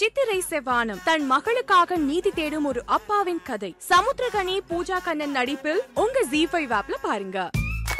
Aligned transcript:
சித்திரை 0.00 0.38
செவ்வானம். 0.50 1.00
தன் 1.08 1.24
மகளுக்காக 1.32 1.96
நீதி 2.06 2.30
தேடும் 2.38 2.64
ஒரு 2.70 2.80
அப்பாவின் 2.94 3.40
கதை. 3.48 3.68
சமுத்திரகனி 3.88 4.56
பூஜா 4.70 4.96
கண்ணன் 5.04 5.34
நடிப்பில் 5.36 5.82
உங்க 6.02 6.22
ஜி 6.30 6.40
ஃபைவ் 6.52 6.72
ஆப்ல 6.78 6.96
பாருங்க. 7.02 7.36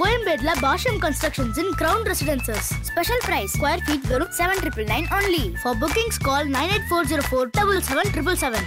கோயம்பேட்ல 0.01 0.53
Bashyam 0.61 0.96
constructions 1.04 1.59
in 1.62 1.71
ground 1.80 2.09
residences 2.12 2.69
special 2.88 3.22
price 3.27 3.53
square 3.57 3.83
feet 3.88 4.09
வெறும் 4.12 4.33
seven 4.38 4.61
triple 4.62 4.87
nine 4.93 5.07
only 5.19 5.43
for 5.61 5.77
bookings 5.83 6.19
call 6.29 6.49
nine 6.57 6.72
eight 6.77 6.88
four 6.88 7.07
zero 7.11 7.25
four 7.29 7.53
double 7.59 7.79
seven 7.91 8.11
triple 8.15 8.39
seven 8.43 8.67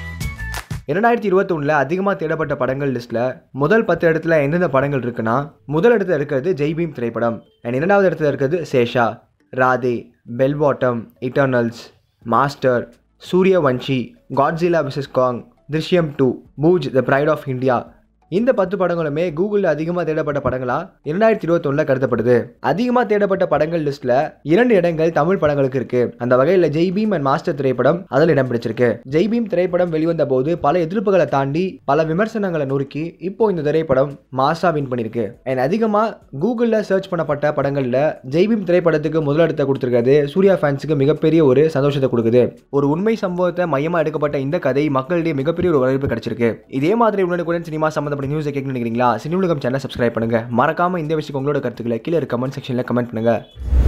இரண்டாயிரத்தி 0.92 1.30
இருபத்தொன்னில் 1.32 1.74
அதிகமாக 1.84 2.16
தேடப்பட்ட 2.22 2.58
படங்கள் 2.62 2.94
லிஸ்ட்டில் 2.98 3.22
முதல் 3.64 3.86
பத்து 3.90 4.08
இடத்துல 4.12 4.38
எந்தெந்த 4.46 4.70
படங்கள் 4.76 5.04
இருக்குன்னா 5.06 5.36
முதல் 5.76 5.96
இடத்துல 5.98 6.20
இருக்கிறது 6.20 6.54
ஜெய்பீம் 6.62 6.96
திரைப்படம். 7.00 7.40
அண்ட் 7.66 7.80
இரண்டாவது 7.80 8.10
இடத்துல 8.10 8.32
இருக்கிறது 8.32 8.60
Sesha 8.72 9.08
Radhe 9.54 9.96
Bell 10.40 10.58
Bottom 10.64 11.02
Eternals 11.30 11.84
Master 12.26 12.86
Suryavanshi, 13.20 14.16
Godzilla 14.32 14.84
vs. 14.84 15.08
Kong, 15.08 15.46
Drishyam 15.70 16.16
2, 16.18 16.44
Booj, 16.58 16.92
The 16.92 17.02
Pride 17.04 17.30
of 17.30 17.48
India, 17.48 17.94
இந்த 18.36 18.52
பத்து 18.60 18.76
படங்களுமே 18.80 19.26
கூகுளில் 19.36 19.68
அதிகமாக 19.72 20.04
தேடப்பட்ட 20.08 20.40
படங்களா? 20.46 20.76
இரண்டாயிரத்தி 21.10 21.46
இருபத்தொன்னில் 21.46 21.88
கருதப்படுது. 21.90 22.34
அதிகமாக 22.72 23.06
தேடப்பட்ட 23.12 23.46
படங்கள் 23.54 23.84
லிஸ்ட்டில் 23.88 24.12
இரண்டு 24.54 24.74
இடங்கள் 24.80 25.12
தமிழ் 25.18 25.40
படங்களுக்கு 25.44 25.80
இருக்கு. 25.82 26.02
அந்த 26.24 26.34
வகையில் 26.40 26.68
ஜெய் 26.78 26.92
பீம் 26.96 27.14
அண்ட் 27.18 27.26
மாஸ்டர் 27.28 27.58
திரைப்படம் 27.60 28.00
அதில் 28.16 28.34
இடம் 28.34 28.50
பிடிச்சிருக்கு. 28.50 28.90
ஜெய்பீம் 29.14 29.48
திரைப்படம் 29.54 29.94
வெளிவந்த 29.94 30.26
போது 30.32 30.50
பல 30.66 30.82
எதிர்ப்புகளை 30.88 31.28
தாண்டி 31.36 31.64
பல 31.92 32.06
விமர்சனங்களை 32.10 32.66
நொறுக்கி 32.72 33.04
இப்போ 33.30 33.50
இந்த 33.54 33.64
திரைப்படம் 33.70 34.12
மாஸ்டா 34.42 34.72
வின் 34.78 34.90
பண்ணியிருக்கு 34.92 35.26
அண்ட் 35.52 35.64
அதிகமாக 35.68 36.18
கூகுளில் 36.44 36.86
சர்ச் 36.90 37.10
பண்ணப்பட்ட 37.14 37.54
படங்களில் 37.60 38.00
ஜெய்பீம் 38.36 38.68
திரைப்படத்துக்கு 38.72 39.22
முதலிடத்தை 39.30 39.66
கொடுத்துருக்கிறது 39.72 40.18
சூர்யா 40.34 40.58
ஃபேன்ஸுக்கு 40.64 41.00
மிகப்பெரிய 41.04 41.40
ஒரு 41.52 41.66
சந்தோஷத்தை 41.78 42.12
கொடுக்குது. 42.16 42.44
ஒரு 42.80 42.88
உண்மை 42.98 43.16
சம்பவத்தை 43.24 43.70
மையமாக 43.76 44.04
எடுக்கப்பட்ட 44.06 44.38
இந்த 44.48 44.60
கதை 44.68 44.86
மக்களிடையே 45.00 45.38
மிகப்பெரிய 45.42 45.72
ஒரு 45.74 45.82
வரவேற்பு 45.86 46.12
கிடைச்சிருக்கு. 46.14 46.52
இதே 46.82 46.94
மாதிரி 47.04 47.22
உடனுக்குடன் 47.30 47.68
சினிமா 47.72 47.90
சம்மந்தப்பட்ட 48.18 48.34
நியூஸை 48.34 48.52
கேட்கணும்னு 48.54 48.76
நினைக்கிறீங்களா? 48.76 49.10
சினி 49.22 49.36
உலகம் 49.40 49.62
சேனல் 49.64 49.84
சப்ஸ்கிரைப் 49.84 50.16
பண்ணுங்க. 50.16 50.38
மறக்காம 50.60 51.00
இந்த 51.04 51.14
விஷயம் 51.20 51.38
உங்களோட 51.40 51.60
கருத்துக்களை 51.64 51.98
கீழே 52.06 52.18
இருக்க 52.20 52.34
கமெண்ட் 52.34 52.56
செக்ஷனில் 52.58 52.88
கமெண்ட் 52.90 53.10
பண்ணுங்க. 53.12 53.34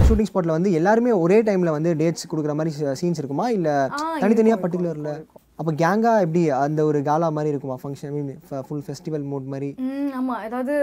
ஷூட்டிங் 0.06 0.28
ஸ்பாட்டில் 0.30 0.56
வந்து 0.56 0.70
எல்லாருமே 0.78 1.12
ஒரே 1.24 1.38
டைமில் 1.48 1.74
வந்து 1.76 1.90
டேட்ஸ் 2.00 2.30
கொடுக்குற 2.32 2.54
மாதிரி 2.58 2.72
சீன்ஸ் 3.00 3.20
இருக்குமா? 3.22 3.46
இல்லை 3.56 3.74
தனித்தனியாக 4.22 4.60
பர்டிகுலரில் 4.64 5.12
அப்போ 5.60 5.72
கேங்காக 5.82 6.24
எப்படி 6.24 6.42
அந்த 6.64 6.80
ஒரு 6.90 6.98
காலா 7.08 7.28
மாதிரி 7.38 7.52
இருக்குமா? 7.52 7.76
Function 7.82 8.12
mean 8.16 8.30
full 8.68 8.84
festival 8.86 9.26
mood 9.32 9.50
மாதிரி? 9.54 9.68
ம் 9.86 10.12
ஆமாம் 10.18 10.42
ஏதாவது 10.46 10.74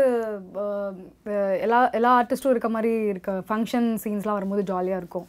எல்லா 1.66 1.80
எல்லா 2.00 2.12
ஆர்டிஸ்ட்டும் 2.20 2.53
இருக்க 2.56 2.70
மாதிரி 2.75 2.92
இருக்க 3.14 3.31
ஃபங்க்ஷன் 3.50 3.90
சீன்ஸ்லாம் 4.03 4.38
வரும்போது 4.40 4.64
ஜாலியாக 4.72 5.02
இருக்கும். 5.03 5.28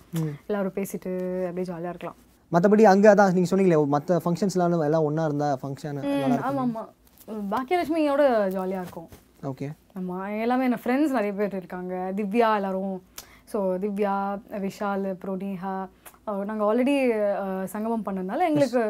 எல்லாரும் 0.48 0.76
பேசிட்டு 0.80 1.12
அப்படியே 1.48 1.68
ஜாலியாக 1.72 1.94
இருக்கலாம். 1.94 2.18
மற்றபடி 2.52 2.84
அங்கே 2.92 3.08
அதான் 3.14 3.34
நீங்கள் 3.38 3.52
சொன்னீங்களே 3.52 3.80
மற்ற 3.96 4.20
ஃபங்க்ஷன்ஸ்லாம் 4.26 4.86
எல்லாம் 4.90 5.06
ஒன்றா 5.08 5.24
இருந்தால் 5.30 5.58
ஃபங்க்ஷன் 5.62 5.98
ஆமாம் 6.50 6.68
ஆமாம் 6.68 6.88
பாக்கியலட்சுமியோட 7.54 8.24
ஜாலியாக 8.56 8.84
இருக்கும். 8.84 9.08
ஓகே 9.50 9.66
ஆமாம் 9.98 10.28
எல்லாமே 10.44 10.66
என் 10.68 10.82
ஃப்ரெண்ட்ஸ் 10.82 11.16
நிறைய 11.16 11.32
பேர் 11.38 11.58
இருக்காங்க. 11.60 11.94
திவ்யா 12.18 12.50
எல்லாரும். 12.58 12.96
ஸோ 13.52 13.58
திவ்யா 13.82 14.14
விஷால் 14.64 15.06
அப்புறம் 15.12 15.38
நேஹா 15.42 15.74
நாங்கள் 16.48 16.66
ஆல்ரெடி 16.68 16.94
சங்கமம் 17.74 18.04
பண்ணதுனால 18.06 18.46
எங்களுக்கு 18.48 18.80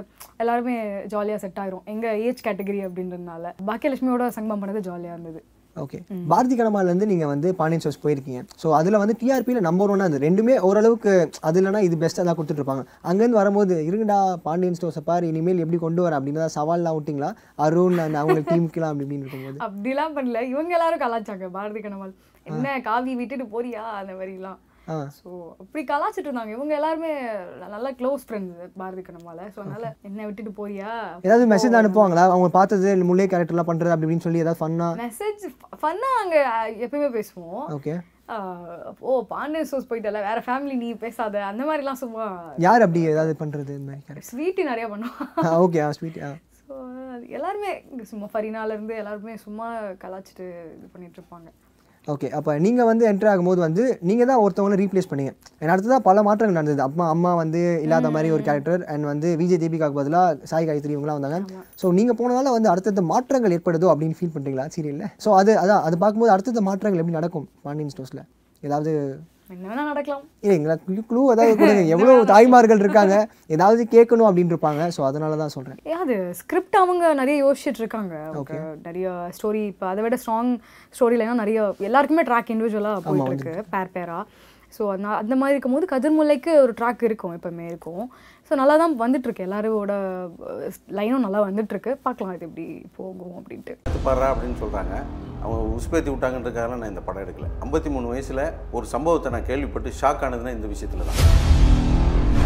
எல்லாருமே 0.42 0.74
ஜாலியாக 1.12 1.42
செட் 1.42 1.60
ஆயிரும். 1.62 1.84
எங்கள் 1.92 2.20
ஏஜ் 2.28 2.46
கேட்டகரி 2.46 2.80
அப்படின்றதுனால. 2.86 3.52
பாக்கியலட்சுமியோட 3.68 4.26
சங்கமம் 4.36 4.62
பண்ணது 4.62 4.80
ஜாலியாக 4.88 5.16
இருந்தது. 5.16 5.42
ஓகே 5.84 5.98
பாரதி 6.32 6.54
கடமாலேருந்து 6.60 7.08
நீங்கள் 7.12 7.30
வந்து 7.32 7.48
பாண்டியன் 7.60 7.84
ஷோஸ் 7.84 8.00
போயிருக்கீங்க. 8.04 8.40
ஸோ 8.62 8.68
அதில் 8.78 8.98
வந்து 9.02 9.14
டிஆர்பியில் 9.22 9.66
நம்பர் 9.68 9.92
ஒன்னாக 9.94 10.06
இருந்தது. 10.06 10.24
ரெண்டுமே 10.28 10.54
ஓரளவுக்கு 10.68 11.12
அது 11.48 11.58
இல்லைனா 11.60 11.82
இது 11.88 11.98
பெஸ்ட்டாக 12.02 12.26
தான் 12.28 12.38
கொடுத்துட்ருப்பாங்க 12.38 12.84
அங்கேருந்து 13.10 13.40
வரும்போது 13.40 13.76
இருங்கடா 13.88 14.18
பாண்டியன் 14.46 14.78
ஸ்டோர்ஸை 14.78 15.02
பாரு 15.10 15.26
இனிமேல் 15.32 15.62
எப்படி 15.64 15.80
கொண்டு 15.86 16.02
வர? 16.06 16.14
அப்படின்னு 16.20 16.54
சவால்லாம் 16.58 16.96
விட்டிங்களா? 16.98 17.30
அருண் 17.66 17.98
அந்த 18.06 18.18
அவங்க 18.22 18.40
டீமுக்கெல்லாம் 18.50 18.92
அப்படி 18.92 19.06
இப்படின்னு 19.06 19.26
இருக்கும்போது. 19.26 19.58
அப்படிலாம் 19.66 20.16
பண்ணல. 20.18 20.42
இவங்க 20.52 20.72
எல்லாரும் 20.78 21.04
கலாச்சாங்க 21.04 21.50
பாரதி 21.58 21.82
கனவால் 21.86 22.14
என்ன 22.50 22.78
காவி 22.88 23.12
விட்டுட்டு 23.20 23.46
போறியா? 23.54 23.84
அந்த 24.00 24.12
மாதிரிலாம். 24.18 24.58
ஸோ 25.18 25.30
அப்படி 25.62 25.82
கலாச்சிட்டு 25.90 26.28
இருந்தாங்க 26.28 26.52
இவங்க 26.56 26.72
எல்லாருமே 26.78 27.12
நல்லா 27.74 27.90
க்ளோஸ் 28.00 28.26
ஃப்ரெண்ட்ஸ் 28.26 28.76
பாரதி 28.82 29.02
கனவால 29.08 29.40
ஸோ 29.54 29.58
அதனால 29.64 29.86
என்ன 30.08 30.26
விட்டுட்டு 30.28 30.52
போறியா? 30.60 30.90
ஏதாவது 31.26 31.50
மெசேஜ் 31.54 31.78
அனுப்புவாங்களா? 31.80 32.24
அவங்க 32.34 32.50
பார்த்தது 32.58 32.94
முல்லை 33.10 33.26
கேரக்டர்லாம் 33.32 33.70
பண்ணுறது 33.70 33.92
அப்படி 33.94 34.08
இப்படின்னு 34.08 34.26
சொல்லி 34.26 34.44
ஏதாவது 34.44 34.60
ஃபன்னா 34.62 34.88
மெசேஜ் 35.04 35.44
ஃபன்னாக 35.82 36.22
அங்கே 36.22 36.40
எப்பயுமே 36.86 37.10
பேசுவோம். 37.18 37.66
ஓகே. 37.78 37.94
ஓ 39.08 39.12
பாண்டியன் 39.34 39.68
சோஸ் 39.70 39.88
போயிட்டல. 39.90 40.20
வேற 40.28 40.38
ஃபேமிலி 40.46 40.74
நீ 40.82 40.88
பேசாத. 41.04 41.36
அந்த 41.50 41.62
மாதிரிலாம் 41.68 42.02
சும்மா 42.02 42.24
யார் 42.66 42.84
அப்படி 42.86 43.02
ஏதாவது 43.14 43.34
பண்ணுறது 43.42 43.76
இந்த 43.78 43.88
மாதிரி 43.92 44.26
ஸ்வீட்டு 44.30 44.70
நிறைய 44.72 44.88
பண்ணுவான் 44.92 45.54
ஓகே 45.64 45.80
ஆ 45.86 45.88
ஸ்வீட் 45.98 46.18
ஸோ 46.60 46.74
எல்லாருமே 47.36 47.70
சும்மா 48.10 48.26
ஃபரினால 48.32 48.74
இருந்து 48.76 48.94
எல்லாருமே 49.02 49.34
சும்மா 49.46 49.68
கலாச்சிட்டு 50.02 50.46
இது 50.76 50.86
பண்ணிட்டு 50.94 51.18
இருப்பாங்க. 51.20 51.48
ஓகே 52.12 52.28
அப்போ 52.36 52.50
நீங்கள் 52.64 52.86
வந்து 52.88 53.04
என்ட்ரு 53.08 53.28
ஆகும்போது 53.30 53.60
வந்து 53.64 53.84
நீங்கள் 54.08 54.28
தான் 54.30 54.40
ஒருத்தவங்களை 54.44 54.76
ரீப்ளேஸ் 54.82 55.08
பண்ணீங்க. 55.10 55.32
And 55.62 55.70
அடுத்ததாக 55.72 56.00
பல 56.06 56.22
மாற்றங்கள் 56.28 56.58
நடந்தது. 56.58 56.82
அம்மா 56.88 57.06
அம்மா 57.14 57.30
வந்து 57.40 57.60
இல்லாத 57.84 58.10
மாதிரி 58.14 58.28
ஒரு 58.36 58.42
கேரக்டர் 58.46 58.82
அண்ட் 58.92 59.06
வந்து 59.10 59.30
விஜய் 59.40 59.60
தீபிகாக்கு 59.62 59.98
பதிலாக 60.00 60.48
சாய் 60.50 60.68
காயத்ரி 60.68 60.94
இவங்களாம் 60.96 61.18
வந்தாங்க. 61.18 61.40
ஸோ 61.82 61.92
நீங்கள் 61.98 62.18
போனதால 62.20 62.52
வந்து 62.56 62.70
அடுத்தடுத்த 62.72 63.04
மாற்றங்கள் 63.12 63.54
ஏற்படுதோ 63.56 63.90
அப்படின்னு 63.94 64.18
ஃபீல் 64.20 64.34
பண்ணுறீங்களா 64.36 64.66
சீரியலில் 64.76 65.10
ஸோ 65.24 65.30
அது 65.40 65.52
அதான் 65.64 65.82
அது 65.88 65.98
பார்க்கும்போது 66.04 66.32
அடுத்தடுத்த 66.36 66.62
மாற்றங்கள் 66.70 67.02
எப்படி 67.02 67.18
நடக்கும்? 67.20 67.46
பாண்டியன் 67.66 67.92
ஸ்டோர்ஸில் 67.94 68.24
ஏதாவது 68.62 68.92
நடக்கலாம். 69.50 70.24
இல்லை 70.42 70.54
எங்களை 70.56 70.74
க்ளூ 70.86 71.02
க்ளூ 71.10 71.20
ஏதாவது 71.32 71.52
கொடுங்க. 71.56 71.84
எவ்வளோ 71.94 72.24
தாய்மார்கள் 72.24 72.78
இருக்காங்க 72.78 73.14
ஏதாவது 73.46 73.82
கேட்கணும் 73.84 74.28
அப்படின்னு 74.28 74.52
இருப்பாங்க. 74.54 74.82
ஸோ 74.96 75.00
அதனால 75.04 75.36
தான் 75.36 75.54
சொல்கிறேன் 75.56 75.78
ஏன் 75.84 76.02
அது 76.04 76.16
ஸ்கிரிப்ட் 76.40 76.76
அவங்க 76.76 77.14
நிறைய 77.14 77.36
யோசிச்சுட்டு 77.44 77.82
இருக்காங்க. 77.84 78.14
அவங்க 78.32 78.60
நிறைய 78.82 79.08
ஸ்டோரி 79.38 79.62
இப்போ 79.72 79.86
அதை 79.86 80.02
விட 80.04 80.16
ஸ்ட்ராங் 80.16 80.52
ஸ்டோரிலாம் 80.98 81.42
நிறைய 81.44 81.74
எல்லாருக்குமே 81.78 82.22
ட்ராக் 82.22 82.52
இண்டிவிஜுவலாக 82.54 83.00
போயிட்டு 83.06 83.46
இருக்கு 83.46 83.64
பேர் 83.70 83.94
பேரா 83.96 84.20
ஸோ 84.76 84.82
அந்த 84.94 85.08
அந்த 85.22 85.34
மாதிரி 85.40 85.54
இருக்கும்போது 85.56 85.86
கதிர்முல்லைக்கு 85.92 86.52
ஒரு 86.64 86.72
ட்ராக் 86.78 87.02
இருக்கும் 87.08 87.34
எப்போவுமே 87.36 87.66
இருக்கும். 87.72 88.04
ஸோ 88.48 88.54
நல்லா 88.60 88.74
தான் 88.82 88.94
வந்துட்டுருக்கு. 89.02 89.46
எல்லாரோட 89.48 89.92
லைனும் 90.98 91.24
நல்லா 91.26 91.40
வந்துட்டுருக்கு. 91.46 91.92
பார்க்கலாம் 92.06 92.34
இது 92.36 92.46
எப்படி 92.48 92.66
போகும் 92.98 93.34
அப்படின்ட்டு. 93.38 93.74
எடுத்து 93.84 94.02
பாடுறா 94.08 94.28
அப்படின்னு 94.32 94.58
சொல்கிறாங்க 94.62 94.94
அவங்க 95.42 95.60
உஸ்பேத்தி 95.78 96.10
விட்டாங்கன்றதுக்காக 96.12 96.78
நான் 96.80 96.92
இந்த 96.92 97.04
படம் 97.08 97.24
எடுக்கல. 97.24 97.48
ஐம்பத்தி 97.66 97.90
மூணு 97.96 98.12
வயசில் 98.12 98.44
ஒரு 98.76 98.86
சம்பவத்தை 98.94 99.32
நான் 99.34 99.48
கேள்விப்பட்டு 99.50 99.98
ஷாக் 100.00 100.24
ஆனதுன்னா 100.28 100.56
இந்த 100.58 100.70
விஷயத்தில் 100.74 101.08
தான் 101.10 101.20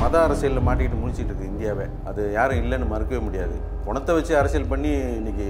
மத 0.03 0.16
அரசியலில் 0.27 0.66
மாட்டிக்கிட்டு 0.66 1.00
முடிச்சிட்டு 1.03 1.31
இருக்கு 1.31 1.50
இந்தியாவை. 1.53 1.84
அது 2.11 2.22
யாரும் 2.38 2.61
இல்லைன்னு 2.62 2.93
மறுக்கவே 2.93 3.21
முடியாது. 3.27 3.56
பணத்தை 3.88 4.15
வச்சு 4.16 4.32
அரசியல் 4.41 4.72
பண்ணி 4.72 4.93
இன்னைக்கு 5.21 5.47